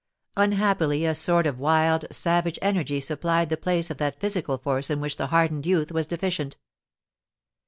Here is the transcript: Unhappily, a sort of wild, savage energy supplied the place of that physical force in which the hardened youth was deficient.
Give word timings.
Unhappily, 0.35 1.05
a 1.05 1.13
sort 1.13 1.45
of 1.45 1.59
wild, 1.59 2.05
savage 2.09 2.57
energy 2.59 2.99
supplied 2.99 3.49
the 3.49 3.55
place 3.55 3.91
of 3.91 3.97
that 3.97 4.19
physical 4.19 4.57
force 4.57 4.89
in 4.89 4.99
which 4.99 5.15
the 5.17 5.27
hardened 5.27 5.67
youth 5.67 5.91
was 5.91 6.07
deficient. 6.07 6.57